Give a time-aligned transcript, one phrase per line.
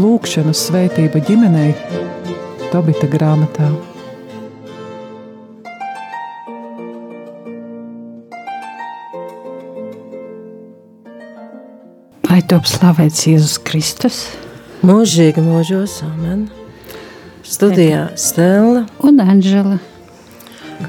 [0.00, 1.74] Lūkšana svētība ģimenei
[2.70, 3.66] Tobita grāmatā.
[12.30, 14.22] Lai top slavēts Jēzus Kristus.
[14.86, 16.46] Mūžīgi mūžos, amen.
[17.44, 19.80] Studijā Stela un Anžela.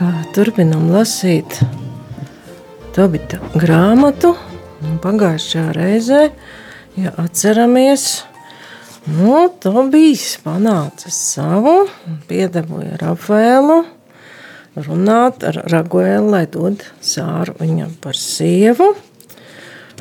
[0.01, 1.59] Kā turpinam lasīt
[2.95, 4.31] Tobita grāmatu.
[5.03, 6.21] Pagājušajā reizē,
[6.97, 8.23] ja atceramies,
[9.05, 11.87] Nu, Tobijs panāca savu,
[12.29, 13.79] piedabūja Rafaelu
[14.89, 18.91] runāt ar Raguēlu, lai dod sāru viņam par sievu.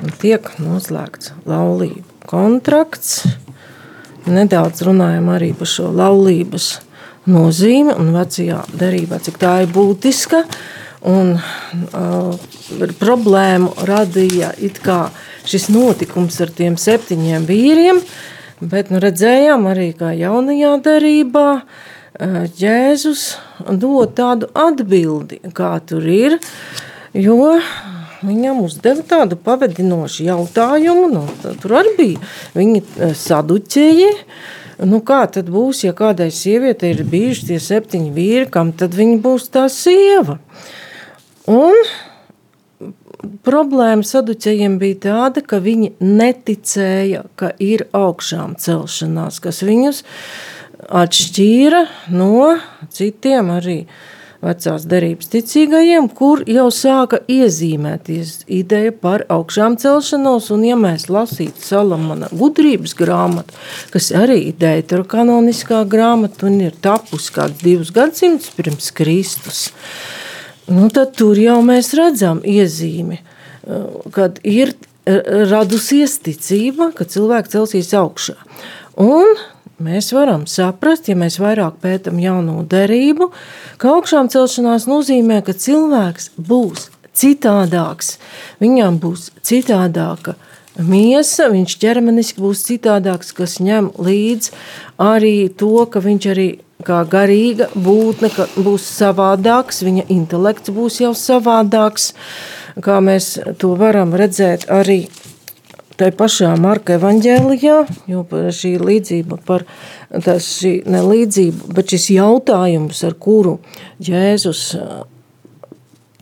[0.00, 3.26] Un tiek noslēgts laulību kontrakts.
[4.24, 6.78] Nedaudz runājam arī par šo laulības
[7.30, 10.44] nozīmi un vecajā derībā, cik tā ir būtiska.
[11.10, 12.34] Un uh,
[13.00, 14.50] problēmu radīja
[15.48, 21.46] šis notikums ar tiem septiņiem vīriem, uh, Bet nu, redzējām arī, kā jaunajā derībā
[22.60, 23.38] Jēzus
[23.80, 26.36] dod tādu atbildi, kā tur ir.
[27.16, 27.54] Jo
[28.20, 31.08] viņam uzdeva tādu pavadinošu jautājumu.
[31.08, 34.10] Nu, tur arī bija viņi saduķēji.
[34.80, 39.18] Nu, kā tad būs, ja kādai sievietei ir bijuši tie septiņi vīri, kam tad viņa
[39.20, 40.38] būs tā sieva?
[41.50, 41.76] Un
[43.44, 50.02] problēma saduķējiem bija tāda, ka viņi neticēja, ka ir augšām celšanās, kas viņus
[50.88, 51.84] atšķīra
[52.16, 52.54] no
[52.88, 53.78] citiem arī
[54.44, 61.64] vecās derības ticīgajiem, kur jau sāka iezīmēties ideja par augšām celšanos, un ja mēs lasītu
[61.64, 63.56] Salamana gudrības grāmatu,
[63.92, 69.66] kas arī ir deuterokanoniskā grāmata un ir tapusi kāds divus gadsimtus pirms Kristus,
[70.70, 74.74] nu, tad tur jau mēs redzam iezīmi, eh, kad ir
[75.50, 78.36] radusies ticība, ka cilvēks celsies augšā.
[79.00, 79.32] Un
[79.80, 83.30] mēs varam saprast, ja mēs vairāk pētām jauno derību,
[83.80, 88.16] ka augšām celšanās nozīmē, ka cilvēks būs citādāks,
[88.62, 90.36] viņam būs citādāka
[90.78, 94.52] miesa, viņš ķermeniski būs citādāks, kas ņem līdzi
[95.02, 96.48] arī to, ka viņš arī
[96.86, 102.12] kā garīga būtne būs savādāks, viņa intelekts būs jau savādāks,
[102.80, 105.02] kā mēs to varam redzēt arī
[106.00, 107.76] tai pašā Marka evaņģēlijā,
[108.08, 108.24] jo
[108.56, 109.66] šī līdzība par
[110.24, 113.58] tas šī nelīdzība, bet šis jautājums, ar kuru
[114.00, 114.64] Jēzus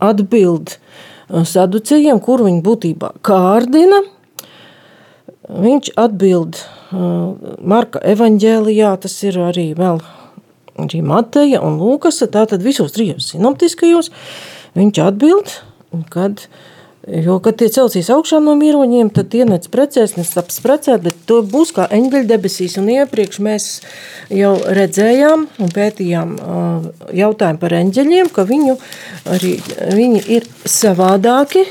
[0.03, 0.75] atbild
[1.29, 4.01] saducējiem, kur viņi būtībā kārdina,
[5.49, 6.59] viņš atbild
[6.91, 10.01] Marka evaņģēlijā, tas ir arī vēl
[10.79, 14.11] arī Mateja un Lūkas, tātad visos trijos sinoptiskajos,
[14.79, 15.55] viņš atbild,
[16.13, 16.45] kad,
[17.07, 21.17] jo, kad tie celsies augšā no miroņiem, tad tie nec precēs, nec taps precēt, bet
[21.29, 23.67] to būs kā eņģeļa debesīs, un iepriekš mēs
[24.33, 26.35] jau redzējām un pētījām
[27.15, 28.77] jautājumu par eņģeļiem, ka viņu
[29.35, 29.55] arī,
[29.95, 31.65] viņi ir savādāki,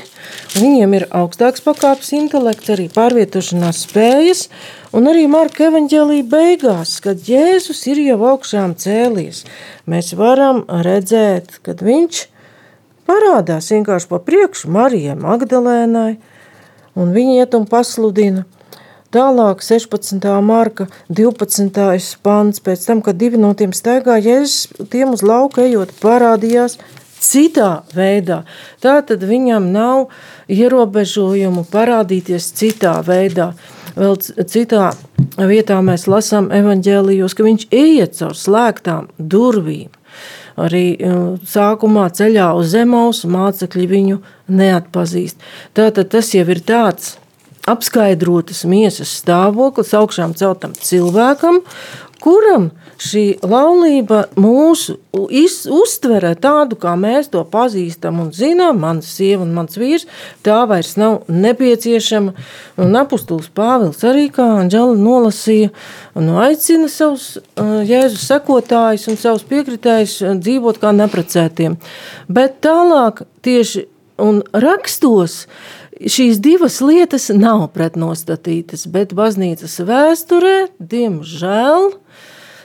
[0.57, 4.47] viņiem ir augstāks pakāpes intelekts, arī pārvietošanās spējas,
[4.89, 9.43] Un arī Marka evanģēlīja beigās, kad Jēzus ir jau augšām cēlies,
[9.85, 12.23] mēs varam redzēt, kad viņš
[13.09, 16.13] parādās vienkārši pa priekšu Marijai Magdalēnai,
[16.99, 18.45] un viņi iet un pasludina.
[19.09, 20.21] Tālāk, 16.
[20.45, 22.19] marka, 12.
[22.21, 26.77] pants, pēc tam, kad divi no tiem staigā, Jēzus tiem uz lauka ejot, parādījās
[27.19, 28.43] citā veidā.
[28.83, 30.11] Tā tad viņam nav
[30.45, 33.51] ierobežojumu parādīties citā veidā.
[33.97, 34.91] Vēl citā
[35.35, 39.89] vietā mēs lasām evaņģēlijos, ka viņš iet caur slēgtām durvīm.
[40.59, 40.83] Arī
[41.47, 44.19] sākumā ceļā uz zemes mācekļi viņu
[44.51, 45.39] neatpazīst.
[45.77, 47.15] Tātad tas jau ir tāds
[47.69, 51.61] apskaidrotas miesas stāvoklis augšām celtam cilvēkam,
[52.23, 54.97] kuram šī laulība mūsu
[55.31, 60.07] iz, uztverē tādu, kā mēs to pazīstam un zinām, mans sieva un mans vīrs,
[60.45, 62.35] tā vairs nav nepieciešama.
[62.83, 65.71] Un apustulis Pāvils arī, kā Anģela nolasīja,
[66.19, 71.79] un aicina savus Jēzus sekotājus un savus piekritējus dzīvot kā neprecētiem.
[72.27, 73.87] Bet tālāk tieši
[74.19, 75.45] un rakstos
[75.99, 81.89] šīs divas lietas nav pretnostatītas, bet baznīcas vēsturē, diemžēl,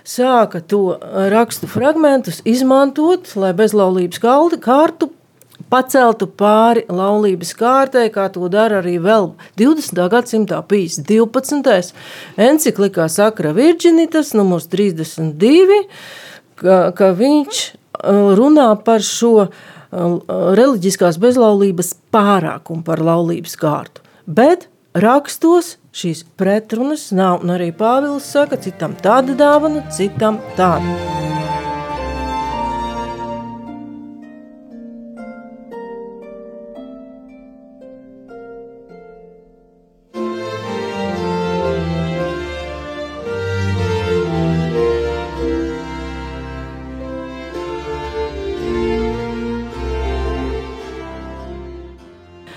[0.04, 0.98] sāka to
[1.32, 5.10] rakstu fragmentus izmantot, lai bezlaulības kārtu
[5.72, 10.02] paceltu pāri laulības kārtai, kā to dara arī vēl 20.
[10.12, 11.94] gadsimtā pīs 12.
[12.40, 15.80] enciklikā Sakra Virģinitas, numurs 32,
[16.60, 17.64] ka, ka viņš
[18.38, 19.48] runā par šo
[19.94, 24.02] reliģiskās bezlaulības pārākumu par laulības kārtu.
[24.26, 31.33] Bet rakstos šīs pretrunas nav, un arī Pāvils saka, citam tāda dāvana, citam tāda.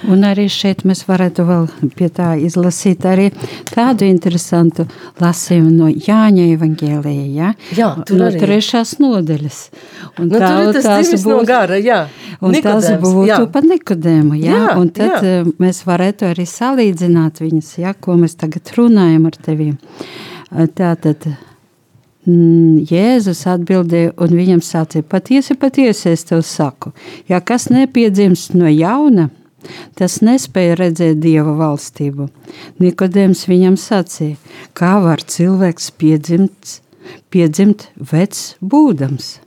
[0.08, 1.66] Un arī šeit mēs varētu vēl
[1.98, 3.30] pie tā izlasīt arī
[3.70, 4.86] tādu interesantu
[5.22, 7.50] lasījumu no Jāņa evangēlija, ja?
[7.78, 8.40] Jā, tur no arī.
[8.44, 9.60] trešās nodaļas.
[10.18, 12.00] Un nu, tā, tur ir tas divis no gara, jā.
[12.40, 13.42] Un Nikodēms, tas būtu jā.
[13.52, 14.54] par Nikodēmu, jā?
[14.54, 15.34] Jā, un tad jā.
[15.34, 15.44] jā.
[15.66, 19.76] mēs varētu arī salīdzināt viņas, ja, ko mēs tagad runājam ar teviem.
[20.78, 21.28] Tātad,
[22.28, 26.92] Mm, Jēzus atbildēja, un viņam sacīja: Patiesi, patiesi es tev saku,
[27.30, 29.30] ja kas nepiedzimst no jauna,
[29.98, 32.30] tas nespēja redzēt dieva valstību.
[32.84, 34.38] Nikodēms viņam sacīja:
[34.78, 36.80] Kā var cilvēks piedzimt,
[37.34, 39.38] piedzimt vecs būdams?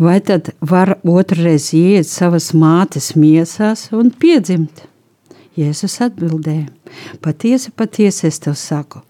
[0.00, 4.86] Vai tad var otrreiz iet savas mātes miesās un piedzimt?
[5.60, 6.70] Jēzus atbildēja:
[7.20, 9.02] Patiesi, patiesi es tev saku,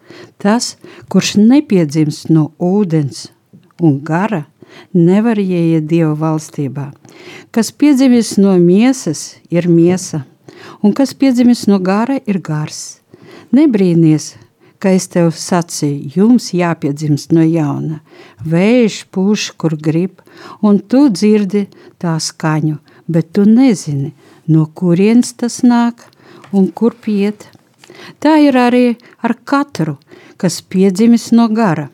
[0.42, 0.74] tas,
[1.12, 3.28] kurš nepiedzimst no ūdens
[3.80, 4.46] un gara,
[4.94, 6.90] nevar ieiet Dieva valstībā.
[7.50, 10.24] Kas piedzimis no miesas, ir miesa,
[10.82, 13.00] un kas piedzimis no gara, ir gars.
[13.54, 14.34] Nebrīnies,
[14.80, 18.00] ka es tev sacīju, jums jāpiedzimst no jauna.
[18.46, 20.22] Vējš pūš, kur grib,
[20.64, 21.66] un tu dzirdi
[22.00, 22.78] tā skaņu,
[23.10, 24.14] bet tu nezini,
[24.48, 26.06] no kurienes tas nāk
[26.52, 27.48] un kur piet.
[28.22, 29.98] Tā ir arī ar katru,
[30.40, 31.90] kas piedzimis no gara.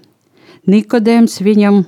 [0.70, 1.82] Nikodēms viņam,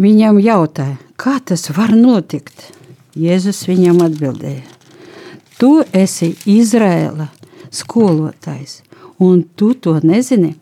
[0.00, 2.72] viņam jautāja, kā tas var notikt?
[3.16, 4.64] Jēzus viņam atbildēja:
[5.56, 7.30] Tu esi Izrēla
[7.72, 8.82] skolotājs,
[9.18, 10.54] un tu to nezini.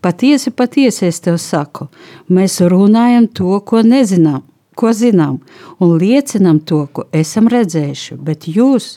[0.00, 1.90] Patiesi, patiesi es tev saku,
[2.28, 5.40] mēs runājam to, ko nezinām, ko zinām,
[5.82, 8.94] un liecinām to, ko esam redzējuši, bet jūs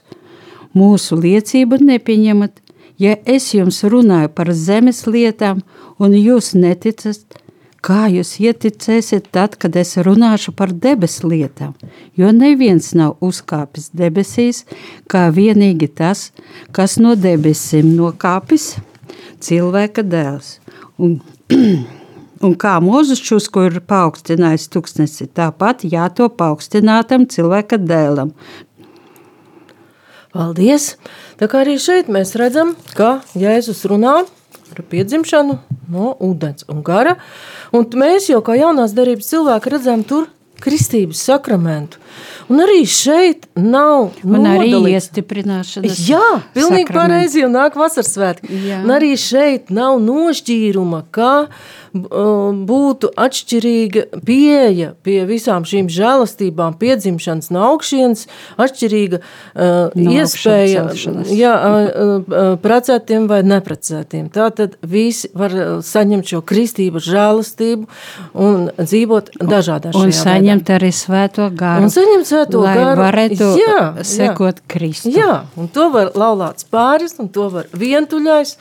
[0.78, 2.60] mūsu liecību nepieņemat.
[3.02, 5.64] Ja es jums runāju par zemes lietām,
[6.00, 7.42] un jūs neticat,
[7.84, 11.74] kā jūs ieticēsiet tad, kad es runāšu par debesu lietām?
[12.20, 14.64] Jo neviens nav uzkāpis debesīs,
[15.12, 16.30] kā vienīgi tas,
[16.76, 18.74] kas no debesīm nokāpis,
[19.44, 20.58] cilvēka dēls.
[21.04, 21.18] Un,
[22.46, 28.32] un kā mūzis šus, ko ir paaugstinājis tūkstnesi, tāpat jāto paaugstinātam cilvēka dēlam.
[30.34, 30.96] Paldies!
[31.38, 34.24] Tā kā arī šeit mēs redzam, ka Jēzus runā
[34.78, 35.58] par piedzimšanu
[35.94, 37.18] no ūdens un gara,
[37.74, 40.30] un mēs jau kā jaunās darības cilvēki redzam tur
[40.64, 42.03] kristības sakramentu.
[42.52, 45.10] Un arī šeit nav Un arī nodalīts.
[45.10, 46.02] iestiprināšanas.
[46.10, 46.98] Jā, pilnīgi sakraments.
[46.98, 48.52] pareizi, jo nāk vasaras svētki.
[48.84, 51.48] Un arī šeit nav nošķīruma, ka
[51.94, 58.26] um, būtu atšķirīga pieeja pie visām šīm žēlastībām, piedzimšanas no augšienes,
[58.58, 60.88] atšķirīga uh, No iespēja
[61.32, 64.30] jā, uh, uh, precētiem vai neprecētiem.
[64.34, 67.88] Tātad visi var uh, saņemt šo kristību žēlastību
[68.34, 71.86] un dzīvot dažādās Un saņemt arī svēto garu.
[71.88, 73.02] Un saņemt svēto lai garu.
[73.02, 75.12] varētu Jā, sekot Kristu.
[75.16, 78.56] Jā, un to var laulāts pāris, un to var vientuļais,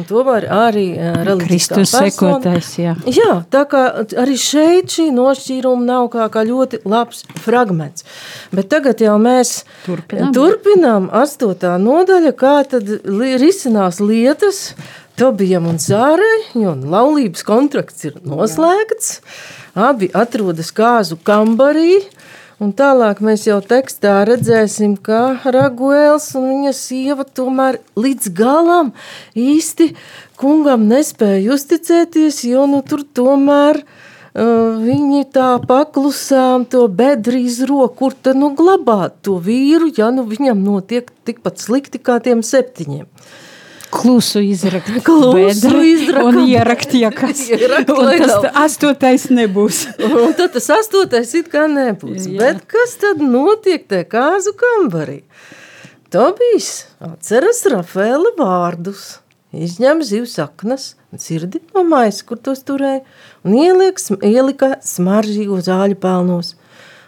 [0.00, 2.10] un to var arī uh, reliģiskā Kristus persona.
[2.10, 2.96] sekotais, jā.
[3.06, 3.84] Jā, tā kā
[4.24, 8.06] arī šeit šī nošķīruma nav kā, kā ļoti labs fragments.
[8.54, 10.32] Bet tagad jau mēs Turpinām.
[10.36, 14.72] turpinām astotā nodaļa, kā tad li risinās lietas
[15.16, 19.20] Tobijam un Zārai, jo laulības kontrakts ir noslēgts,
[19.72, 22.02] abi atrodas kāzu kambarī,
[22.56, 28.94] Un tālāk mēs jau tekstā redzēsim, ka Raguēls un viņa sieva tomēr līdz galam
[29.36, 29.90] īsti
[30.40, 38.16] kungam nespēja uzticēties, jo nu, tur tomēr uh, viņi tā paklusām to bedri izro, kur
[38.16, 43.04] tad nu glabāt to vīru, ja nu viņam notiek tikpat slikti kā tiem septiņiem.
[43.96, 46.24] Klusu izrakt, Klusu izrakt.
[46.28, 47.46] un ierakt, ja kas.
[47.50, 48.48] Un nav.
[48.62, 49.84] astotais nebūs.
[50.06, 52.28] Un tad tas astotais it kā nebūs.
[52.28, 52.38] Jā.
[52.40, 55.22] Bet kas tad notiek tajā kāzu kambarī?
[56.12, 59.16] Tobijs atceras Rafaela vārdus,
[59.56, 63.02] izņem zivs saknas, dzirdi no maisa, kur tos turēja,
[63.42, 66.54] un ieliek, ielika smaržīgo zāļu pelnos.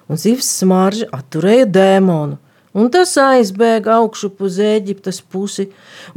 [0.08, 2.38] Un zivs smarža atturēja dēmonu,
[2.78, 5.68] un tas aizbēga augšup uz Ēģiptes pusi,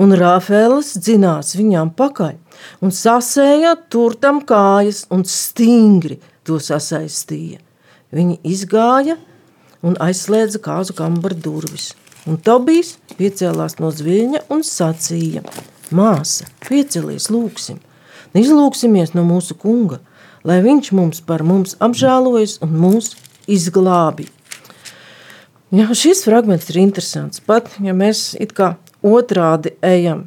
[0.02, 2.38] un Rafaels dzinās viņām pakaļ,
[2.86, 7.62] un sasēja tur tam kājas un stingri to sasaistīja.
[8.12, 9.18] Viņi izgāja
[9.82, 11.92] un aizslēdza kāzu kambara durvis.
[12.30, 15.42] Un Tobijs piecēlās no zviļņa un sacīja:
[15.96, 17.80] Māsa, piecelies, lūksim,
[18.38, 19.98] izlūksimies no mūsu kunga,
[20.46, 23.16] lai viņš mums par mums apžēlojas un mūs
[23.50, 24.28] izglābi.
[25.72, 27.40] Jā, šis fragments ir interesants.
[27.40, 28.74] Pat ja mēs it kā
[29.08, 30.26] otrādi ejam,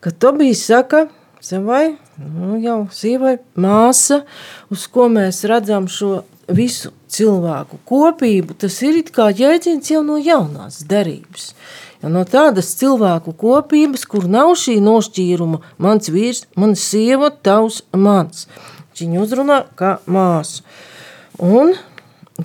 [0.00, 1.02] kad Tobijs saka
[1.44, 4.22] savai nu, jau sievai māsa,
[4.72, 10.16] uz ko mēs redzam šo visu cilvēku kopību, tas ir it kā jēdziens jau no
[10.16, 11.52] jaunās derības.
[12.00, 18.46] Ja no tādas cilvēku kopības, kur nav šī nošķīruma, mans vīrs, mana sieva, tavs, mans.
[18.96, 20.64] Viņa uzrunā kā māsu.
[21.36, 21.74] Un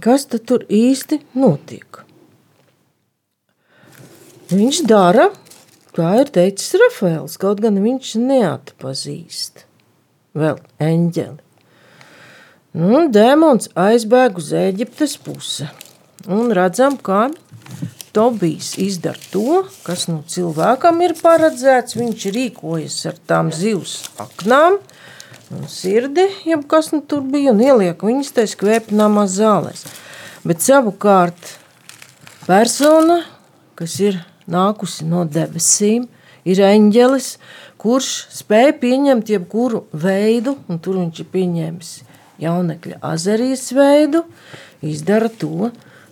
[0.04, 1.95] kas tad tur īsti notiek?
[4.46, 5.32] Viņš dara,
[5.98, 9.64] kā ir teicis Rafaels, kaut gan viņš neatpazīst
[10.38, 11.42] vēl eņģeli.
[12.76, 15.66] Nu, dēmons aizbēg uz Eģiptes pusi.
[16.30, 17.30] Un redzam, kā
[18.14, 21.98] Tobijs izdara to, kas nu cilvēkam ir paredzēts.
[21.98, 24.78] Viņš rīkojas ar tām zivs aknām,
[25.56, 29.84] un sirdi, jeb kas nu tur bija, un ieliek viņas tai skvēpināmās zālēs.
[30.46, 31.56] Bet savukārt
[32.46, 33.24] persona,
[33.76, 34.22] kas ir
[34.52, 36.08] nākusi no debesīm,
[36.46, 37.30] ir eņģelis,
[37.82, 41.94] kurš spēja pieņemt jebkuru veidu, un tur viņš ir pieņēmis
[42.42, 44.26] jaunekļa azarijas veidu,
[44.86, 45.72] izdara to,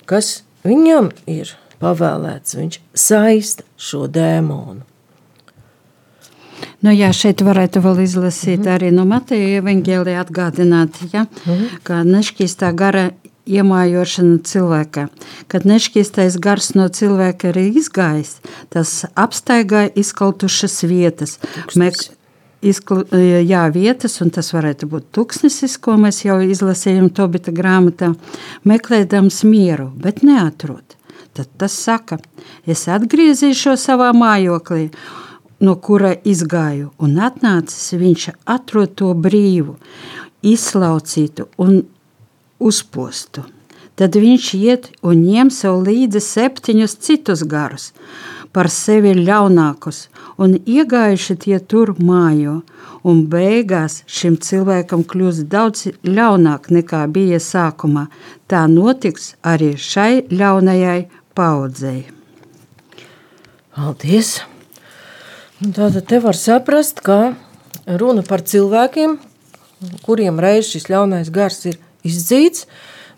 [0.10, 2.58] kas viņam ir pavēlēts.
[2.60, 4.84] Viņš saista šo dēmonu.
[6.84, 8.76] Nu, jā, šeit varētu vēl izlasīt mm -hmm.
[8.76, 11.80] arī no Mateja evaņģēlija atgādināt, ja, mm -hmm.
[11.84, 13.12] ka nešķīstā gara
[13.50, 15.08] iemājošana cilvēkā.
[15.52, 18.38] Kad nešķīstais gars no cilvēka ir izgājis,
[18.74, 21.38] tas apstaigāja izkaltušas vietas.
[21.80, 21.98] Mek,
[22.64, 28.14] izklu, e, jā, vietas, un tas varētu būt tuksnesis, ko mēs jau izlasījām Tobita grāmatā,
[28.68, 30.98] meklējams mieru, bet neatrod.
[31.34, 32.20] Tad tas saka,
[32.70, 34.92] es atgriezīšos savā mājoklī,
[35.64, 39.78] no kura izgāju, un atnācis viņš atrod to brīvu,
[40.44, 41.82] izslaucītu un
[42.70, 43.44] uzpostu.
[44.00, 47.92] Tad viņš iet un ņem sev līdzi septiņus citus garus,
[48.54, 50.08] par sevi ļaunākus,
[50.42, 52.62] un iegājuši tie tur mājo.
[53.04, 58.06] Un beigās šim cilvēkam kļūst daudz ļaunāk nekā bija sākumā.
[58.48, 61.02] Tā notiks arī šai ļaunajai
[61.36, 62.06] paudzei.
[63.76, 64.38] Paldies!
[65.64, 67.36] Tātad te var saprast, ka
[67.88, 69.18] runa par cilvēkiem,
[70.08, 71.78] kuriem reiz šis ļaunais gars ir
[72.08, 72.68] izdzīts.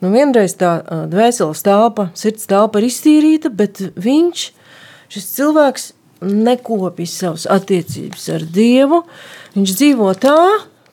[0.04, 0.78] Nu, vienreiz tā
[1.10, 4.48] dvēseles telpa, sirds telpa ir iztīrīta, bet viņš,
[5.14, 5.86] šis cilvēks,
[6.26, 9.04] nekopis savas attiecības ar Dievu.
[9.56, 10.40] Viņš dzīvo tā,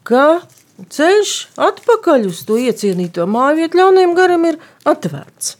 [0.07, 0.27] ka
[0.93, 1.35] ceļš
[1.71, 5.57] atpakaļ uz to iecienīto māju vietu ļaunajam garam ir atvērts.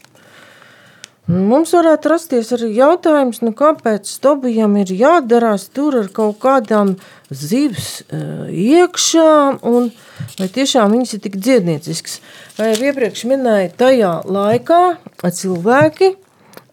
[1.23, 6.97] Mums varētu rasties arī jautājums, nu kāpēc Tobijam ir jādarās tur ar kaut kādām
[7.31, 9.87] zivs uh, iekšā, un
[10.35, 12.19] vai tiešām viņas ir tik dziedniecisks.
[12.57, 14.81] Vai jau iepriekš minēja, tajā laikā
[15.23, 16.11] cilvēki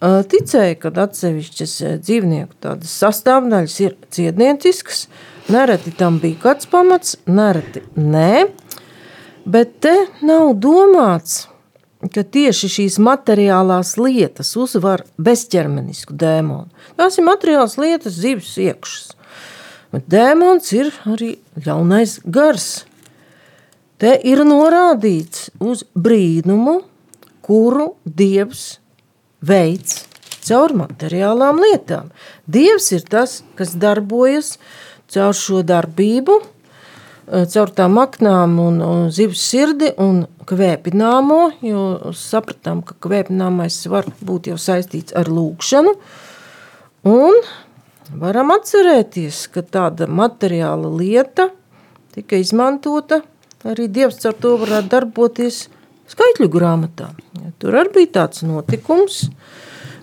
[0.00, 5.06] ticēja, ka atsevišķas dzīvnieku sastāvdaļas ir cietnieciskas.
[5.50, 8.48] Nereti tam bija kāds pamats, nereti nē.
[9.50, 11.49] Bet te nav domāts,
[12.08, 16.70] ka tieši šīs materiālās lietas uzvar bezķermenisku dēmonu.
[16.96, 19.10] Tās ir materiālas lietas, zivs iekšas.
[19.90, 21.34] Bet dēmons ir arī
[21.66, 22.84] ļaunais gars.
[24.00, 26.80] Te ir norādīts uz brīnumu,
[27.44, 28.78] kuru Dievs
[29.44, 30.06] veids
[30.46, 32.08] caur materiālām lietām.
[32.48, 34.54] Dievs ir tas, kas darbojas
[35.10, 36.38] caur šo darbību,
[37.26, 44.50] caur tām aknām un, un zivs sirdi un kvēpināmo, jo sapratām, ka kvēpināmais var būt
[44.50, 45.94] jau saistīts ar lūkšanu,
[47.10, 47.40] un
[48.20, 51.50] varam atcerēties, ka tāda materiāla lieta
[52.14, 53.20] tika izmantota,
[53.68, 55.68] arī Dievs caur to varētu darboties
[56.10, 57.12] skaitļu grāmatā.
[57.38, 59.28] Ja, tur arī bija tāds notikums,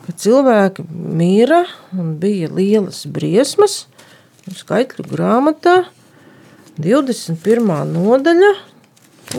[0.05, 1.65] ka cilvēki mīra
[1.97, 3.85] un bija lielas briesmas.
[4.47, 5.81] Skaitļu grāmatā
[6.77, 7.65] 21.
[7.89, 8.51] nodaļa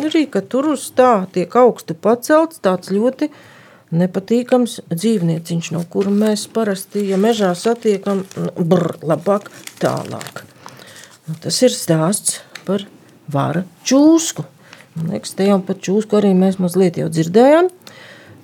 [0.03, 3.31] arī, tur uz tā tiek augstu pacelts tāds ļoti
[3.95, 9.49] nepatīkams dzīvnieciņš, no kura mēs parasti, ja mežā satiekam, nu, brr, labāk
[9.81, 10.43] tālāk.
[11.29, 12.85] Un tas ir stāsts par
[13.33, 14.45] vara čūsku.
[14.99, 17.71] Man liekas, te jau par čūsku arī mēs mazliet jau dzirdējām.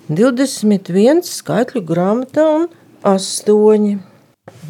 [0.09, 2.67] 21 skaitļu grāmatā un
[3.03, 3.93] 8.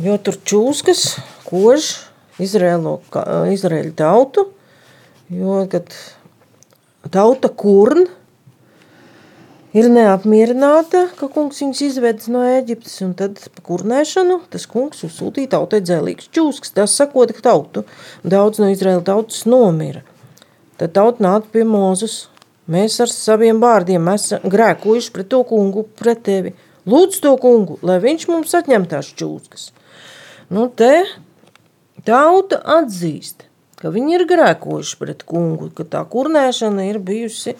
[0.02, 1.06] Jo tur čūskas
[1.46, 1.92] kož
[2.42, 2.98] Izrēlo,
[3.54, 4.48] Izrēļu tautu,
[5.30, 5.92] jo, kad
[7.14, 8.08] tauta kurn
[9.74, 15.52] ir neapmierināta, ka kungs viņus izvedis no Ēģiptes, un tad pa kurnēšanu tas kungs uzsūtīja
[15.56, 17.84] tautai dzēlīgs čūskas, tas sakot, ka tautu,
[18.26, 20.02] daudz no Izraēla tautas nomira.
[20.80, 22.24] Tad tauta nāca pie Mūzus,
[22.70, 26.54] mēs ar saviem vārdiem esam grēkojuši pret to kungu, pret tevi.
[26.90, 29.70] Lūdzu to kungu, lai viņš mums atņem tās čūskas.
[30.52, 31.06] Nu te
[32.08, 33.46] tauta atzīst,
[33.80, 37.56] ka viņi ir grēkojuši pret kungu, ka tā kurnēšana ir bijusi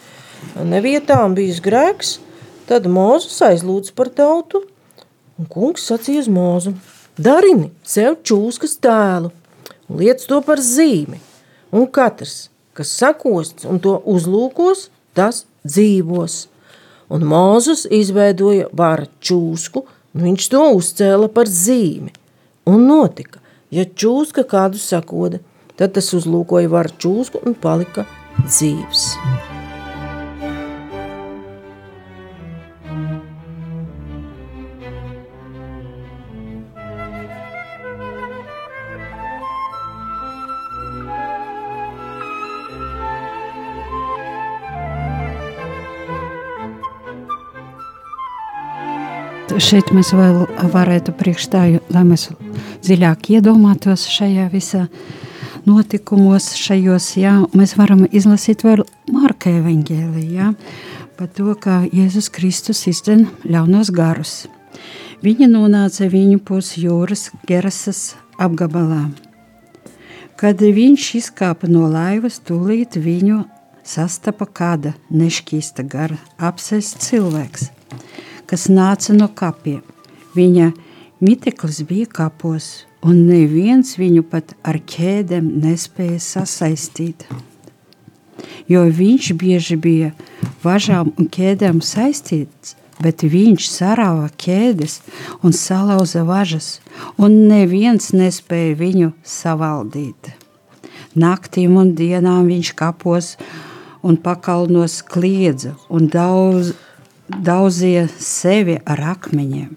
[0.64, 2.18] nevietām bijis grēks,
[2.68, 4.64] tad Mūzes aizlūdz par tautu,
[5.38, 6.74] un kungs sacīja uz Mūzu:
[7.20, 9.32] Darini sev čūskas tēlu
[9.88, 11.20] liec to par zīmi,
[11.72, 16.44] un katrs, kas sakosts un to uzlūkos, tas dzīvos.
[17.12, 19.84] Un Mūzes izveidoja vāra čūsku,
[20.14, 22.14] un viņš to uzcēla par zīmi.
[22.70, 23.43] Un notika,
[23.74, 25.42] ja čūska kādu sakoda,
[25.78, 28.06] tad tas uzlūkoja vāra čūsku un palika
[28.46, 29.08] dzīves.
[49.62, 52.28] Šeit mēs vēl varētu priekšstāju, lai mēs
[52.84, 54.86] dziļāk iedomātos šajā visā
[55.68, 58.84] notikumos, šajos, jā, mēs varam izlasīt vēl
[59.14, 60.50] Marka evaņģēlī, jā,
[61.18, 64.34] par to, kā Jēzus Kristus izdzen ļaunos garus.
[65.24, 69.06] Viņa nonāca viņu pus jūras Gerasas apgabalā.
[70.40, 73.44] Kad viņš izkāpa no laivas, tūlīt viņu
[73.86, 77.70] sastapa kāda nešķīsta gara apsēsts cilvēks–
[78.50, 79.82] kas nāca no kapiem.
[80.34, 80.70] Viņa
[81.24, 87.26] miteklis bija kapos, un neviens viņu pat ar ķēdēm nespēja sasaistīt.
[88.68, 90.14] Jo viņš bieži bija
[90.64, 95.00] važām un ķēdēm saistīts, bet viņš sarāva ķēdes
[95.44, 96.78] un salauza važas,
[97.18, 100.32] un neviens nespēja viņu savaldīt.
[101.14, 103.34] Naktīm un dienām viņš kapos
[104.04, 106.74] un pakalnos kliedza un daudz,
[107.28, 109.72] daudzie sevi ar akmeņiem.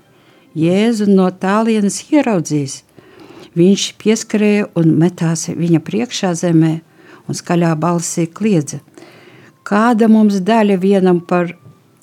[0.58, 2.82] Jēzu no tālienes ieraudzījis.
[3.58, 6.74] Viņš pieskrēja un metās viņa priekšā zemē
[7.28, 8.80] un skaļā balsī kliedza.
[9.68, 11.52] Kāda mums daļa vienam par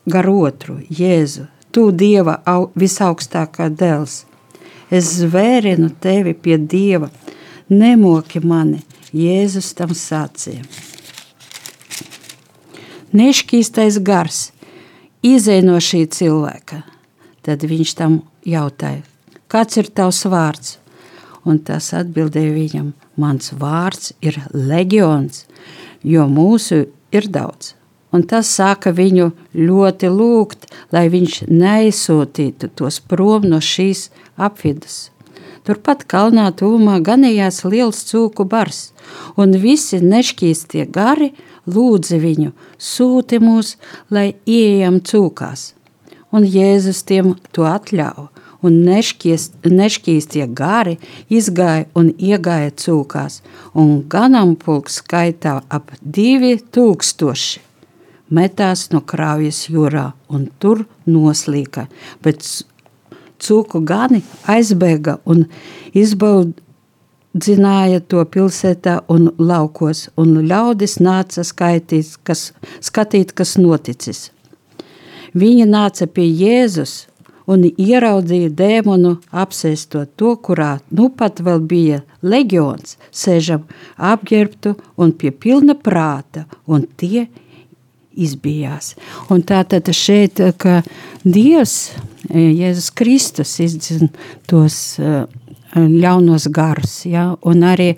[0.07, 4.25] gar otru, Jēzu, tu Dieva au, visaugstākā dēls.
[4.93, 7.09] Es zvērinu tevi pie Dieva,
[7.73, 8.83] nemoki mani,
[9.15, 10.67] Jēzus tam sācīja.
[13.15, 14.51] Nešķīstais gars,
[15.25, 16.83] izēj no šī cilvēka.
[17.45, 19.03] Tad viņš tam jautāja,
[19.53, 20.79] kāds ir tavs vārds?
[21.45, 25.45] Un tas atbildēja viņam, mans vārds ir leģions,
[26.01, 27.75] jo mūsu ir daudz.
[28.15, 34.07] Un tas sāka viņu ļoti lūgt, lai viņš neizsūtītu tos prom no šīs
[34.41, 35.11] apvidus.
[35.65, 38.93] Turpat kalnā tūmā ganījās liels cūku bars,
[39.37, 41.33] un visi nešķīstie gari–
[41.67, 43.77] lūdza viņu, sūti mūs,
[44.11, 45.73] lai ieejam cūkās.
[46.35, 48.29] Un Jēzus tiem to atļāva,
[48.65, 50.97] un nešķīstie gari
[51.29, 53.41] izgāja un iegāja cūkās,
[53.77, 57.63] un ganāmpulks skaitā ap divi tūkstoši.
[58.35, 61.85] Metās no krāvjas jūrā un tur noslīka,
[62.25, 62.41] bet
[63.45, 65.45] cūku gani aizbēga un
[65.93, 66.57] izbaud,
[67.35, 72.53] dzināja to pilsētā un laukos, un ļaudis nāca skaitīt, kas,
[72.85, 74.31] skatīt, kas noticis.
[75.35, 77.09] Viņa nāca pie Jēzus
[77.51, 83.67] un ieraudzīja dēmonu apsēsto to, kurā nu pat vēl bija leģions, sēžam
[83.99, 87.27] apģērbtu un pie pilna prāta, un tie
[88.15, 88.95] izbijās.
[89.35, 90.83] Un tā tad šeit, ka
[91.25, 91.95] Dievs,
[92.31, 94.09] Jēzus Kristus izdzina
[94.49, 95.25] tos uh,
[95.75, 97.03] ļaunos garus.
[97.09, 97.35] Ja?
[97.43, 97.93] Un arī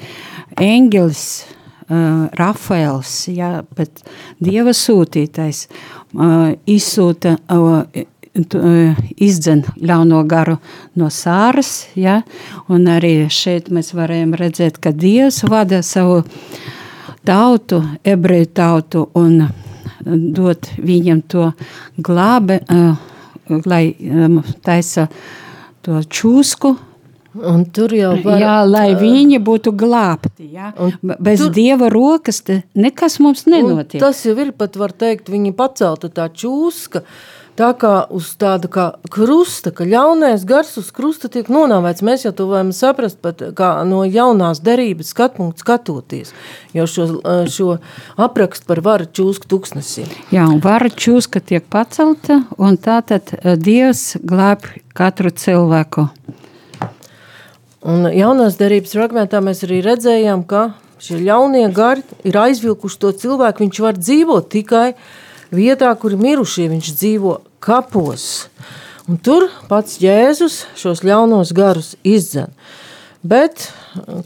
[0.61, 3.63] eņģelis uh, Rafaels, ja?
[3.77, 4.05] bet
[4.43, 5.67] dieva sūtītais,
[6.17, 7.39] uh, izsūta.
[7.49, 8.05] Uh,
[9.17, 10.59] izdzen ļauno garu
[11.01, 12.19] no sāras, ja?
[12.69, 16.19] un arī šeit mēs varējām redzēt, ka Dievs vada savu
[17.25, 19.47] tautu, ebreju tautu, un
[20.37, 21.49] dot viņam to
[21.97, 22.61] glābe,
[23.67, 23.95] lai
[24.67, 25.09] taisa
[25.83, 26.75] to čūsku,
[27.45, 30.51] Un tur jau var, jā, lai viņi būtu glābti.
[30.57, 30.73] Jā.
[31.03, 32.43] Bez tur, dieva rokas
[32.75, 34.01] nekas mums nenotiek.
[34.03, 37.03] Tas jau ir pat, var teikt, viņi pacelta tā čūska,
[37.57, 42.05] tā kā uz tāda kā krusta, ka ļaunais gars uz krusta tiek nonāvēts.
[42.07, 46.33] Mēs jau to varam saprast pat kā no jaunās derības skatpunkta skatoties,
[46.77, 47.09] jau šo,
[47.53, 47.69] šo
[48.21, 50.07] aprakstu par varu čūsku tuksnesī.
[50.35, 56.11] Jā, un vara čūska tiek pacelta, un tātad Dievs glāb katru cilvēku.
[57.87, 63.63] Un jaunās derības fragmentā mēs arī redzējām, ka šie ļaunie gari ir aizvilkuši to cilvēku,
[63.63, 64.89] viņš var dzīvot tikai
[65.55, 68.49] vietā, kur ir mirušie, viņš dzīvo kapos.
[69.07, 72.51] Un tur pats Jēzus šos ļaunos garus izdzen.
[73.27, 73.69] Bet,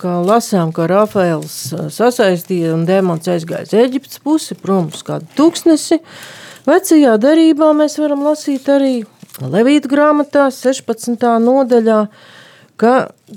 [0.00, 1.58] kā lasām, ka Rafaels
[1.92, 6.00] sasaistīja un demons aizgāja uz Eģiptes pusi, prom uz kādu tūkstnesi,
[6.64, 9.02] vecajā darībā mēs varam lasīt arī
[9.40, 11.28] Levīta grāmatā 16.
[11.44, 12.00] nodaļā,
[12.80, 12.94] ka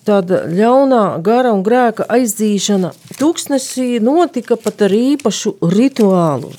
[0.07, 6.53] tāda ļaunā gara un grēka aizdzīšana tūkstnesī notika pat ar īpašu rituālu.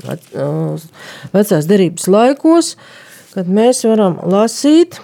[1.32, 2.74] Vecās derības laikos,
[3.32, 5.00] kad mēs varam lasīt,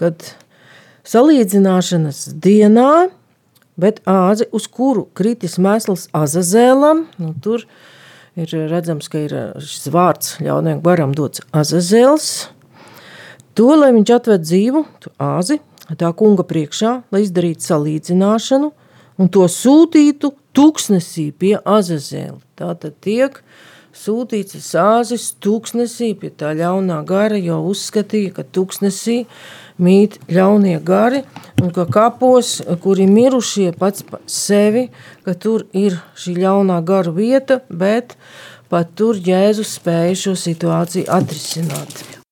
[0.00, 0.24] kad
[1.04, 3.10] salīdzināšanas dienā,
[3.80, 7.66] bet āzi, uz kuru kritis mēsls Azazēlam, nu, tur
[8.40, 12.30] ir redzams, ka ir šis vārds ļauniem garam dots Azazēls,
[13.54, 15.60] to, lai viņš atved dzīvu, tu āzi,
[15.92, 18.72] tā kunga priekšā, lai izdarītu salīdzināšanu
[19.20, 22.40] un to sūtītu tūkstnesī pie Azazēla.
[22.58, 23.40] Tā tad tiek
[23.94, 29.24] sūtīts sāzis tūkstnesī pie tā ļaunā gara, jo uzskatīja, ka tūkstnesī
[29.78, 31.22] mīt ļaunie gari
[31.62, 34.88] un ka kapos, kuri mirušie pats pa sevi,
[35.26, 38.18] ka tur ir šī ļaunā gara vieta, bet
[38.70, 42.23] pat tur Jēzus spēja šo situāciju atrisināt.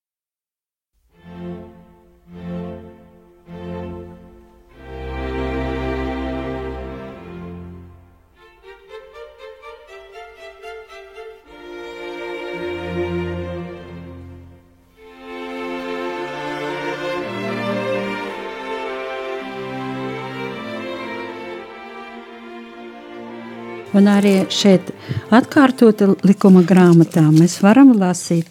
[23.92, 24.88] Un arī šeit,
[25.34, 28.48] atkārtota likuma grāmatā, mēs varam lasīt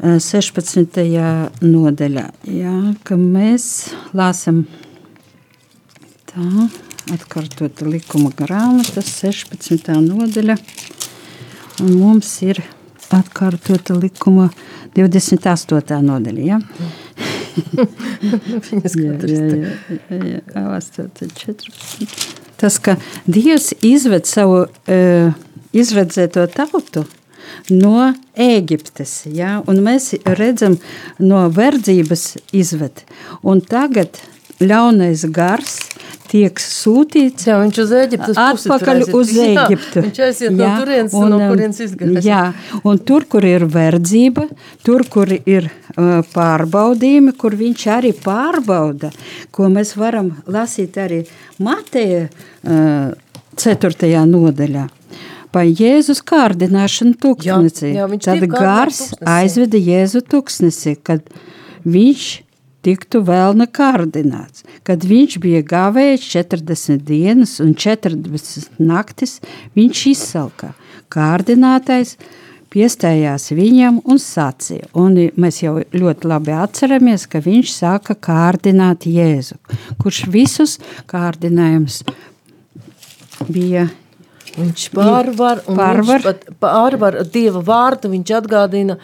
[0.00, 0.96] 16.
[1.04, 1.26] Eh,
[1.60, 3.66] nodaļā, jā, ka mēs
[4.16, 4.64] lasām
[6.30, 6.46] tā,
[7.14, 9.92] atkārtota likuma grāmata, 16.
[10.06, 10.56] nodaļa,
[11.84, 12.62] un mums ir
[13.12, 14.48] atkārtota likuma
[14.96, 16.00] 28.
[16.08, 16.62] nodaļa, jā.
[18.70, 19.76] Viņas jā, jā, jā,
[20.16, 21.12] jā, jā, 8,
[21.44, 25.36] 14 tas, ka Dievs izved savu uh,
[25.76, 27.04] izredzēto tautu
[27.70, 29.26] no Ēģiptes.
[29.32, 29.60] Ja?
[29.68, 30.78] Un mēs redzam,
[31.18, 33.04] no verdzības izved.
[33.46, 34.20] Un tagad
[34.60, 35.78] ļaunais gars
[36.30, 40.00] tiek sūtīts jā, viņš uz Eģiptes atpakaļ uz Eģiptu.
[40.00, 42.26] Jā, viņš aiziet jā, no turienes, un, no kurienes izgājis.
[42.26, 42.42] Jā,
[42.86, 44.46] un tur, kur ir verdzība,
[44.86, 49.12] tur, kur ir uh, pārbaudījumi, kur viņš arī pārbauda,
[49.54, 51.22] ko mēs varam lasīt arī
[51.62, 53.12] Mateja uh,
[53.56, 54.12] 4.
[54.28, 54.86] nodaļā.
[55.54, 57.94] Par Jēzus kārdināšanu tūkstnesī.
[57.94, 61.24] Jā, jā, Tad gars aizveda Jēzu tūkstnesī, kad
[61.86, 62.26] viņš
[62.86, 64.64] tiktu vēlna kārdināts.
[64.86, 69.40] Kad viņš bija gavējis 40 dienas un 40 naktis,
[69.76, 70.72] viņš izsalka.
[71.12, 72.16] Kārdinātais
[72.72, 74.90] piestājās viņam un sacīja.
[74.98, 79.58] Un mēs jau ļoti labi atceramies, ka viņš sāka kārdināt Jēzu,
[80.02, 82.02] kurš visus kārdinājumus
[83.50, 83.88] bija
[84.56, 86.22] Viņš pārvar, un pārvar.
[86.24, 88.94] viņš pārvar Dieva vārdu, viņš atgādina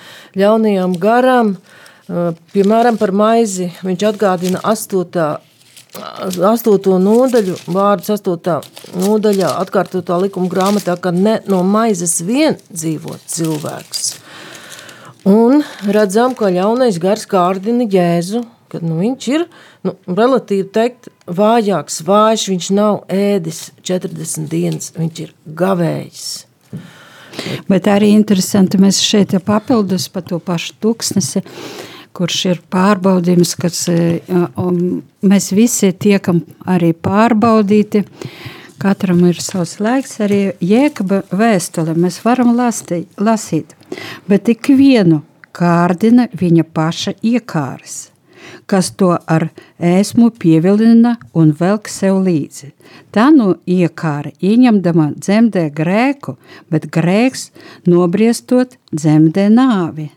[0.41, 5.51] ļaunajām garām, uh, Piemēram, par maizi viņš atgādina 8.
[5.93, 6.97] 8.
[7.05, 8.57] nodaļu, vārdus 8.
[8.97, 14.15] nodaļā, atkārtotā likuma grāmatā, ka ne no maizes vien dzīvo cilvēks.
[15.29, 19.45] Un redzam, ka ļaunais gars kārdina Jēzu, kad nu, viņš ir
[19.87, 26.25] nu, relatīvi teikt, vājāks, vājš, viņš nav ēdis 40 dienas, viņš ir gavējis.
[27.69, 31.43] Bet arī interesanti, mēs šeit papildus par to pašu tūkstnesi,
[32.13, 34.21] kurš ir pārbaudījums, kas e,
[35.25, 38.05] mēs visi tiekam arī pārbaudīti.
[38.83, 43.77] Katram ir savs laiks, arī jēkaba vēstule mēs varam lastī, lasīt,
[44.27, 45.21] bet ik vienu
[45.55, 48.12] kārdina viņa paša iekāres,
[48.73, 52.71] kas to ar ēsmu pievilina un velk sev līdzi.
[53.13, 56.39] Tā nu iekāra ieņemdama dzemdē grēku,
[56.73, 57.51] bet grēks
[57.89, 60.09] nobriestot dzemdē nāvi.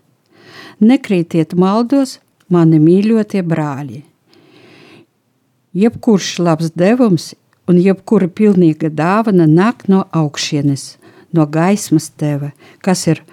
[0.80, 2.20] Nekrītiet maldos,
[2.52, 4.04] mani mīļotie brāļi.
[5.76, 7.34] Jebkurš labs devums
[7.68, 10.96] un jebkura pilnīga dāvana nāk no augšienes,
[11.36, 13.26] no gaismas teva, kas ir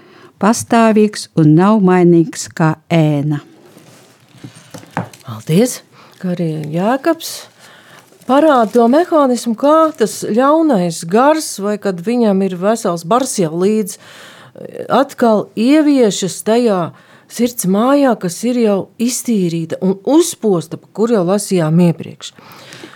[0.42, 3.44] pastāvīgs un nav mainīgs kā ēna.
[5.32, 5.78] Paldies!
[6.20, 7.30] Kā arī Jēkabs
[8.28, 13.96] parāda to mehānismu, kā tas ļaunais gars, vai kad viņam ir vesels bars jau līdz,
[14.92, 16.80] atkal ieviešas tajā
[17.32, 22.34] sirds mājā, kas ir jau iztīrīta un uzposta, kur jau lasījām iepriekš.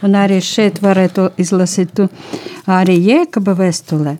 [0.04, 2.04] Un arī šeit varētu izlasīt
[2.68, 4.18] arī Jēkaba vēstulē.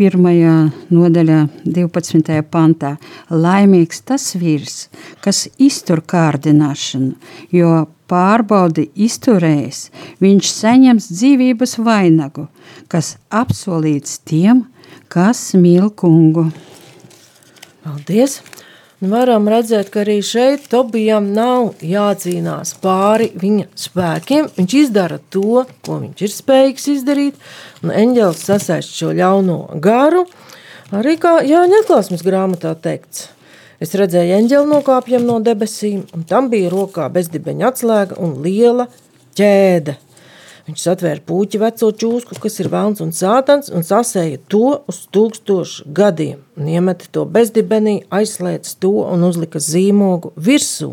[0.00, 2.38] Pirmajā nodaļā, 12.
[2.48, 2.94] pantā.
[3.28, 4.86] Laimīgs tas vīrs,
[5.20, 7.18] kas iztur kārdināšanu,
[7.52, 7.74] jo
[8.08, 9.82] pārbaudi izturējis,
[10.24, 12.46] viņš saņems dzīvības vainagu,
[12.88, 14.64] kas apsolīts tiem,
[15.12, 16.46] kas mīl kungu.
[17.84, 18.40] Paldies!
[19.00, 24.50] Nu, varam redzēt, ka arī šeit Tobijam nav jācīnās pāri viņa spēkiem.
[24.58, 27.38] Viņš izdara to, ko viņš ir spējīgs izdarīt,
[27.80, 30.26] un eņģēlis sasaist šo ļauno garu.
[30.92, 33.30] Arī kā Jāņa atklāsmes grāmatā teikts.
[33.80, 38.90] Es redzēju eņģeli nokāpjam no debesīm, un tam bija rokā bezdibeņa atslēga un liela
[39.32, 39.96] ķēde–
[40.70, 45.88] Viņš satvēra puķi veco čūsku, kas ir velns un sātans, un sasēja to uz tūkstošu
[45.96, 46.44] gadiem.
[46.54, 50.92] Iemeta to bezdibenī, aizslēdz to un uzlika zīmogu virsū,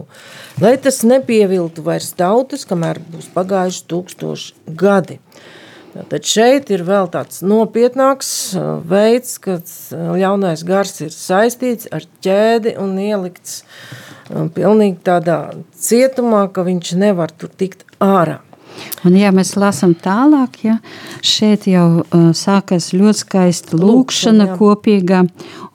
[0.63, 5.19] lai tas nepieviltu vairs tautas, kamēr būs pagājuši tūkstoši gadi.
[6.09, 12.09] Tad šeit ir vēl tāds nopietnāks uh, veids, kad uh, ļaunais gars ir saistīts ar
[12.25, 15.39] ķēdi un ielikts uh, pilnīgi tādā
[15.77, 18.41] cietumā, ka viņš nevar tur tikt ārā.
[19.05, 20.77] Un, ja mēs lasām tālāk, ja,
[21.25, 25.25] šeit jau uh, sākas ļoti skaista lūkšana kopīgā,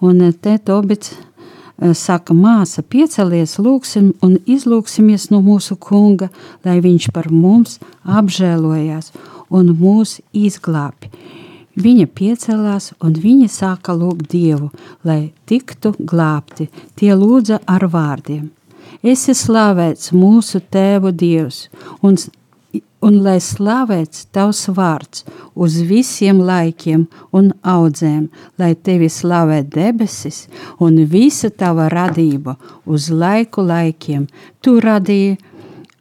[0.04, 6.30] un uh, te Tobits uh, saka, māsa, piecelies, lūksim un izlūksimies no mūsu kunga,
[6.66, 9.12] lai viņš par mums apžēlojās
[9.52, 11.12] un mūs izglābi.
[11.72, 14.68] Viņa piecelās un viņa sāka lūgt Dievu,
[15.08, 16.68] lai tiktu glābti.
[17.00, 18.50] Tie lūdza ar vārdiem.
[19.02, 21.64] Esi slavēts mūsu tēvu Dievs
[22.04, 22.18] un
[23.02, 30.46] un lai slavēts tavs vārds uz visiem laikiem un audzēm, lai tevi slavē debesis
[30.80, 34.28] un visa tava radība uz laiku laikiem.
[34.62, 35.38] Tu radīji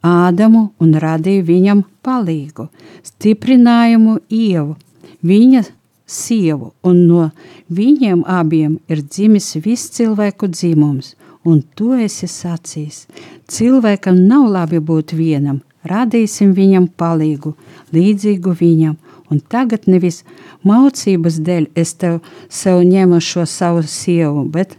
[0.02, 2.64] Ādamu un radīji viņam palīgu,
[3.06, 4.74] stiprinājumu ievu,
[5.22, 5.62] viņa
[6.10, 7.28] sievu, un no
[7.70, 11.14] viņiem abiem ir dzimis viss cilvēku dzimums,
[11.46, 13.06] un tu esi sacījis,
[13.46, 17.54] cilvēkam nav labi būt vienam, radīsim viņam palīgu,
[17.94, 18.96] līdzīgu viņam.
[19.32, 20.22] Un tagad nevis
[20.68, 22.18] maucības dēļ es tev
[22.52, 24.76] sev ņemu šo savu sievu, bet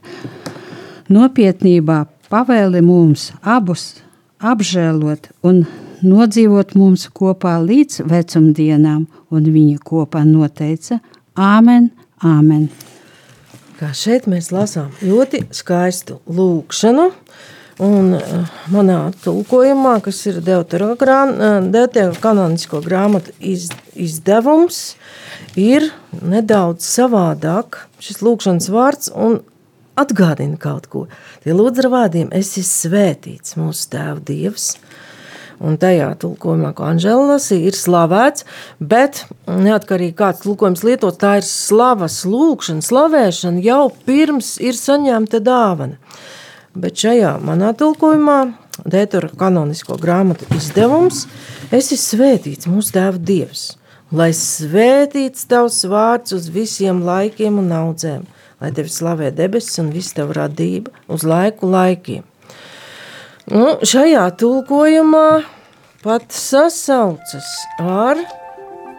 [1.09, 4.03] nopietnībā pavēli mums abus
[4.43, 5.63] apžēlot un
[6.03, 10.99] nodzīvot mums kopā līdz vecumdienām, un viņi kopā noteica
[11.33, 11.89] Āmen,
[12.21, 12.67] Āmen.
[13.79, 17.09] Kā šeit mēs lasām ļoti skaistu lūkšanu,
[17.81, 24.93] Un uh, manā tulkojumā, kas ir Deuterokanonisko eh, grāmatu iz, izdevums,
[25.57, 25.89] ir
[26.21, 29.41] nedaudz savādāk šis lūkšanas vārds un
[29.97, 31.07] atgādina kaut ko.
[31.41, 34.77] Tie lūdz ar vārdiem, esi svētīts mūsu tēva dievs,
[35.57, 38.45] un tajā tulkojumā, ko Anžela lasīja, ir slavēts,
[38.77, 45.97] bet neatkarīgi kāds tulkojums lietots, tā ir slavas lūkšana, slavēšana jau pirms ir saņemta dāvana.
[46.73, 48.39] Bet šajā manā tulkojumā,
[48.89, 51.27] Dētora kanonisko grāmatu izdevums,
[51.69, 53.75] esi svētīts mūsu Tēva Dievs,
[54.09, 58.25] lai svētīts tavs vārds uz visiem laikiem un audzēm,
[58.57, 62.25] lai tevi slavē debesis un viss tava radība uz laiku laikiem.
[63.53, 65.27] Nu, šajā tulkojumā
[66.01, 68.23] pat sasaucas ar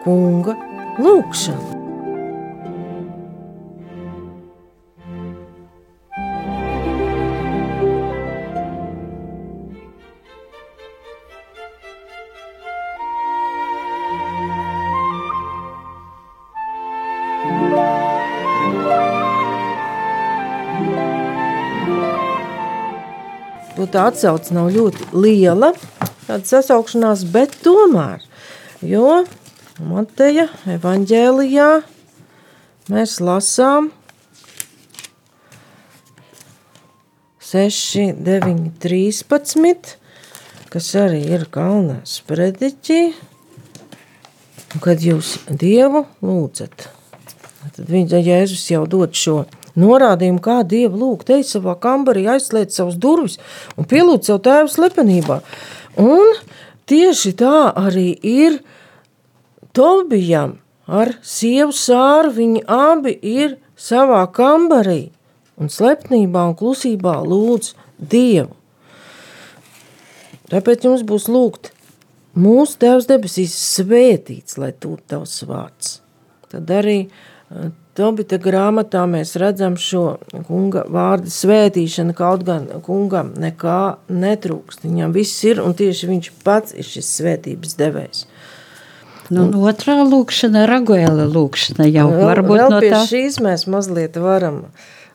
[0.05, 0.55] kunga
[1.01, 1.84] lūkšanu.
[23.95, 25.71] Tā atsauce nav ļoti liela,
[26.25, 28.23] tāda sasaukšanās, bet tomēr,
[28.83, 29.21] jo
[29.79, 31.69] Mateja evaņģēlijā
[32.91, 33.93] mēs lasām
[37.45, 39.95] 6, 9, 13,
[40.73, 43.01] kas arī ir kalnā sprediķi,
[44.83, 46.89] kad jūs Dievu lūdzat.
[47.75, 49.45] Tad viņa Jēzus jau dod šo
[49.79, 53.39] norādījumu, kā Dievu lūgt, ej savā kambarī, aizslēdz savus durvis
[53.75, 55.39] un pielūdz savu tēvu slepenībā.
[56.01, 56.37] Un
[56.89, 58.61] tieši tā arī ir
[59.75, 60.55] Tobijam
[60.87, 65.09] ar sievu sāru, viņi abi ir savā kambarī
[65.59, 68.53] un slepnībā un klusībā lūdz Dievu.
[70.51, 71.71] Tāpēc jums būs lūgt,
[72.37, 75.99] mūsu Tēvs debesīs svētīts, lai tu tavs vārds.
[76.51, 80.17] Tad arī eh, Tobita grāmatā mēs redzam šo
[80.49, 83.79] kunga vārdu svētīšanu, kaut gan kungam nekā
[84.11, 84.83] netrūkst.
[84.83, 88.25] Viņam viss ir, un tieši viņš pats ir šis svētības devējs.
[89.31, 93.01] Nu, un otrā lūkšana, Raguela lūkšana jau vēl, varbūt vēl no pie tā.
[93.09, 94.65] šīs mēs mazliet varam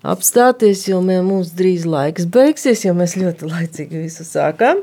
[0.01, 4.81] apstāties, jo mums drīz laiks beigsies, jo mēs ļoti laicīgi visu sākām,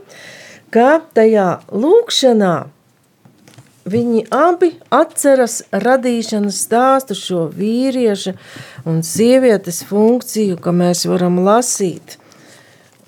[0.71, 2.55] ka tajā lūkšanā
[3.87, 8.35] viņi abi atceras radīšanas stāstu šo vīrieša
[8.87, 12.17] un sievietes funkciju, ka mēs varam lasīt.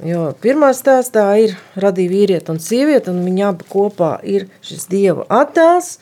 [0.05, 5.25] Jo pirmā stāstā ir radīja vīrieti un sievieti, un viņi abi kopā ir šis dieva
[5.41, 5.97] attēls,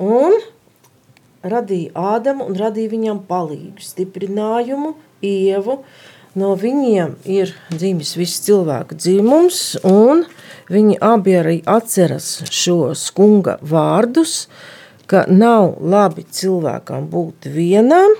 [0.00, 0.38] un
[1.44, 5.82] radīja Ādamu un radīja viņam palīgu, stiprinājumu, ievu.
[6.36, 10.26] No viņiem ir dzimis viss cilvēku dzimums, un
[10.68, 14.42] viņi abi arī atceras šos kunga vārdus,
[15.08, 18.12] ka nav labi cilvēkam būt vienam,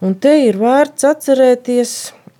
[0.00, 1.92] un te ir vērts atcerēties,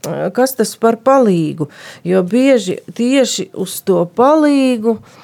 [0.09, 1.68] eh, kas tas par palīgu,
[2.09, 5.21] jo bieži tieši uz to palīgu un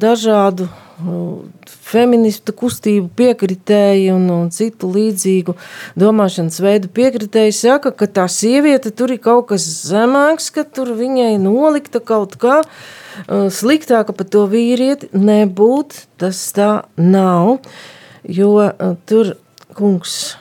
[0.00, 5.56] dažādu uh, feministu kustību piekritēji un, un citu līdzīgu
[5.98, 11.34] domāšanas veidu piekritēji saka, ka tā sieviete tur ir kaut kas zemāks, ka tur viņai
[11.42, 15.10] nolikta kaut kā uh, sliktāka par to vīrieti.
[15.16, 17.58] Nebūt, tas tā nav,
[18.22, 19.36] jo uh, tur
[19.76, 20.36] kungs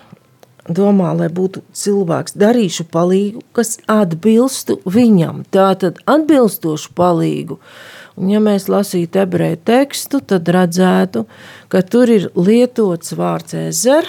[0.66, 5.44] domā, lai būtu cilvēks, darīšu palīgu, kas atbilstu viņam.
[5.54, 7.60] Tātad atbilstošu palīgu.
[8.16, 11.26] Un ja mēs lasītu ebreju tekstu, tad redzētu,
[11.68, 14.08] ka tur ir lietots vārds ezer,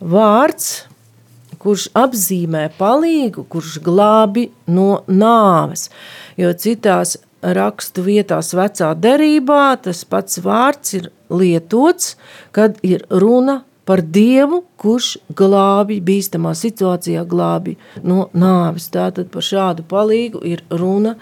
[0.00, 0.84] vārds,
[1.58, 5.88] kurš apzīmē palīgu, kurš glābi no nāves.
[6.38, 12.16] Jo citās rakstu vietās vecā derībā tas pats vārds ir lietots,
[12.52, 18.90] kad ir runa par Dievu, kurš glābi bīstamā situācijā glābi no nāves.
[18.92, 21.14] Tātad par šādu palīgu ir runa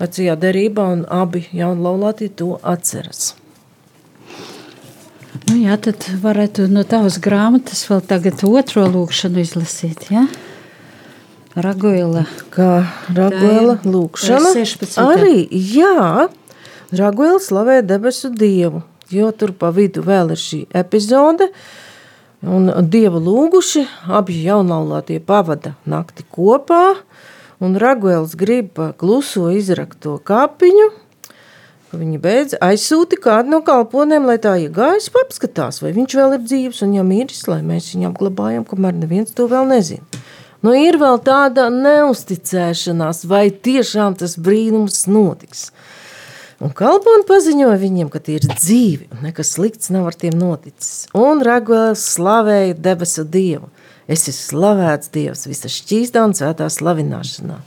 [0.00, 3.34] vecajā derībā, un abi jaunlaulātie to atceras.
[5.46, 10.24] Nu, jā, tad varētu no tavas grāmatas vēl tagad otro lūkšanu izlasīt, ja?
[11.56, 12.26] Raguila.
[12.52, 14.52] Kā Raguela lūkšana.
[14.52, 14.98] tā ir 16.
[15.00, 16.26] Arī, jā,
[16.92, 21.48] Raguela slavē debesu dievu, jo tur pa vidu vēl ir šī epizode,
[22.42, 23.86] un dievu lūguši,
[24.18, 26.98] abi jaunaulātie pavada nakti kopā,
[27.60, 30.88] un Raguels grib pa kluso izrakt to kapiņu,
[31.90, 36.46] ka viņi beidz aizsūti kādu no kalponiem, lai tā iegājas, apskatās, vai viņš vēl ir
[36.46, 40.04] dzīves un jau miris, lai mēs viņu apglabājam, kamēr neviens to vēl nezina.
[40.64, 45.68] Nu, ir vēl tāda neusticēšanās, vai tiešām tas brīnums notiks.
[46.56, 51.04] Un kalponi paziņoja viņiem, ka tie ir dzīvi, un nekas slikts nav ar tiem noticis.
[51.14, 53.68] Un Raguēls slavēja debesu dievu.
[54.06, 57.58] Es esmu slavēts dievs, visa šķīstā un svētā slavināšanā.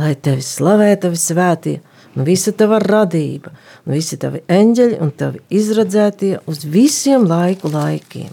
[0.00, 1.74] Lai tevi slavē, tavi svētie,
[2.16, 3.52] un visa tava radība,
[3.84, 8.32] un visi tavi eņģeļi un tavi izradzētie uz visiem laiku laikiem.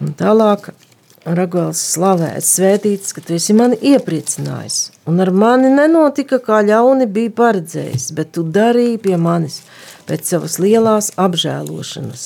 [0.00, 0.72] Un tālāk
[1.20, 4.78] Ragals slavēts, svētīts, ka tu esi mani iepriecinājis.
[5.10, 9.60] Un ar mani nenotika, kā ļauni bija paredzējis, bet tu darīji pie manis
[10.08, 12.24] pēc savas lielās apžēlošanas.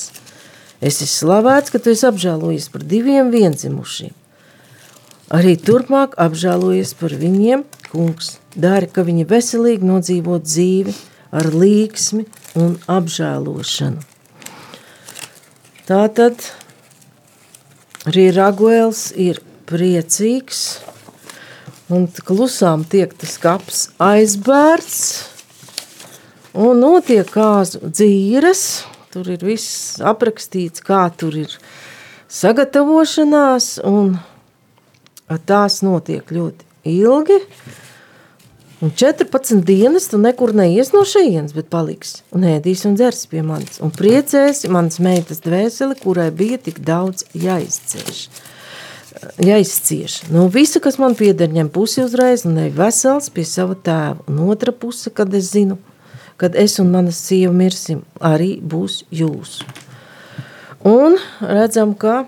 [0.85, 4.13] Es esmu slavēts, ka tu esi apžēlojies par diviem vienzimušiem.
[5.33, 10.93] Arī turpmāk apžēlojies par viņiem, kungs, dari, ka viņi veselīgi nodzīvo dzīvi
[11.33, 12.27] ar līksmi
[12.61, 14.03] un apžēlošanu.
[15.89, 16.45] Tātad
[18.05, 20.63] arī Raguēls ir priecīgs,
[21.89, 24.99] un klusām tiek tas kaps aizbērts,
[26.53, 31.55] un notiek kāzu dzīres, tur ir viss aprakstīts, kā tur ir
[32.35, 34.17] sagatavošanās, un
[35.47, 36.67] tās notiek ļoti
[36.99, 37.39] ilgi,
[38.81, 43.39] Un 14 dienas tu nekur neies no šejienes, bet paliks un ēdīs un dzers pie
[43.41, 43.79] manis.
[43.79, 48.25] Un priecēsi manas meitas dvēseli, kurai bija tik daudz jāizcieš.
[49.39, 50.17] Jāizcieš.
[50.29, 54.19] No visa, kas man pieder, ņem pusi uzreiz un ne vesels pie sava tēva.
[54.27, 55.79] Un otra puse, kad es zinu,
[56.37, 59.65] kad es un manas sieva mirsim, arī būs jūsu.
[60.85, 62.25] Un redzam, ka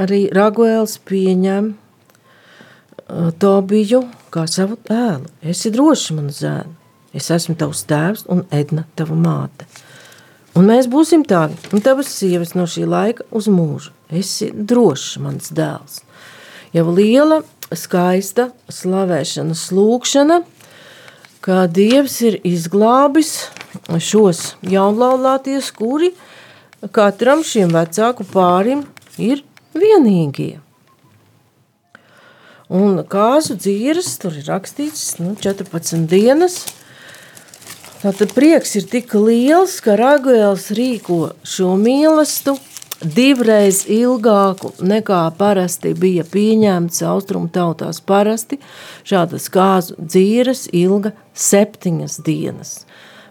[0.00, 1.74] arī Raguēls pieņem
[3.12, 5.28] Tobiju kā savu tēlu.
[5.44, 6.70] Esi droši, man zēna.
[7.12, 9.66] Es esmu tavs tēvs un Edna, tava māte.
[10.56, 13.92] Un mēs būsim tādi, un tavas sievas no šī laika uz mūžu.
[14.12, 16.00] Esi drošs, mans dēls.
[16.72, 17.42] Jau liela
[17.76, 20.40] skaista slavēšanas lūkšana,
[21.42, 23.48] ka Dievs ir izglābis
[23.98, 26.12] šos jaunlaulāties, kuri
[26.94, 28.84] katram šiem vecāku pārim
[29.18, 29.42] ir
[29.74, 30.60] vienīgie.
[32.72, 36.62] Un kāzu dzīves tur ir rakstīts nu, 14 dienas.
[38.00, 42.71] Tātad prieks ir tik liels, ka Raguēls rīko šo mīlestību
[43.02, 48.00] divreiz ilgāku nekā parasti bija pieņemts austrumu tautās.
[48.00, 48.58] Parasti
[49.08, 52.74] šādas kāzu dzīves ilga septiņas dienas.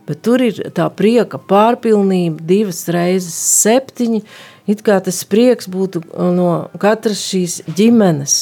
[0.07, 4.24] Bet tur ir tā prieka pārpilnība divas reizes septiņi,
[4.67, 6.03] it kā tas prieks būtu
[6.36, 6.51] no
[6.82, 8.41] katras šīs ģimenes,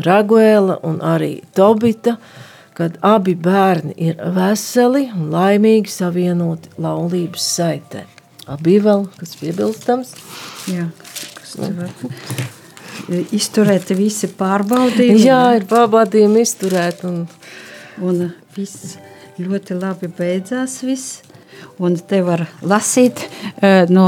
[0.00, 2.14] Raguēla un arī Tobita,
[2.78, 8.06] kad abi bērni ir veseli un laimīgi savienoti laulības saitē.
[8.50, 10.14] Abi vēl, kas piebilstams?
[10.70, 10.88] Jā,
[11.36, 11.92] kas var
[13.34, 15.22] izturēt visi pārbaudījumi.
[15.26, 17.04] Jā, ir pārbaudījumi izturēt.
[17.08, 17.24] Un...
[18.02, 18.26] un
[18.56, 18.96] viss
[19.40, 21.20] ļoti labi beidzās viss.
[21.80, 24.06] Un te var lasīt uh, no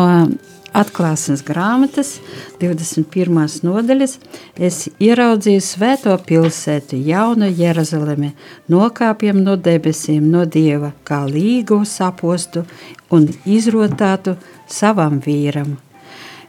[0.77, 2.17] atklāsmes grāmatas,
[2.61, 3.39] 21.
[3.67, 4.17] nodaļas.
[4.57, 8.33] Es ieraudzīju svēto pilsētu, jaunu Jeruzalemi,
[8.73, 12.65] nokāpjam no debesīm, no dieva, kā līgu sapostu
[13.13, 14.37] un izrotātu
[14.69, 15.77] savam vīram.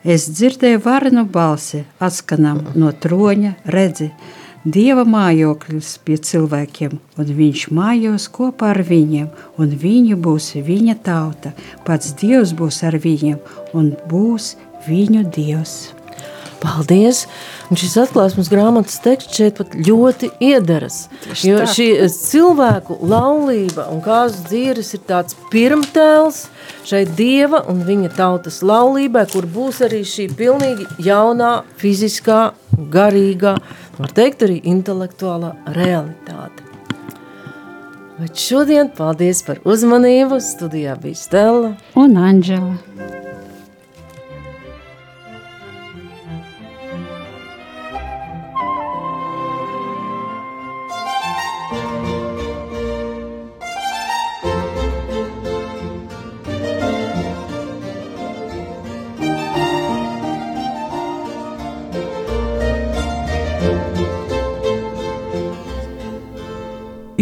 [0.03, 4.09] Es dzirdēju varenu balsi, atskanam no troņa, redzi,
[4.64, 9.26] Dieva mājoklis pie cilvēkiem, un viņš mājos kopā ar viņiem,
[9.59, 11.51] un viņi būs viņa tauta.
[11.84, 13.41] Pats Dievs būs ar viņiem,
[13.76, 14.53] un būs
[14.88, 15.91] viņu Dievs.
[16.64, 17.26] Paldies!
[17.68, 21.09] Un šis atklāsmes grāmatas teksts šeit pat ļoti iederas.
[21.26, 26.45] Tieši jo šī cilvēku laulība un kāzas dzīves ir tāds pirmtēls
[26.88, 32.53] šai dieva un viņa tautas laulībai, kur būs arī šī pilnīgi jaunā fiziskā,
[32.93, 33.57] garīgā,
[33.99, 36.69] var teikt arī intelektuālā realitāte.
[38.19, 40.37] Bet šodien paldies par uzmanību.
[40.43, 43.22] Studijā bija Stela un Anģela.